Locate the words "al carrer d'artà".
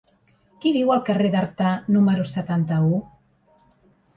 0.93-1.67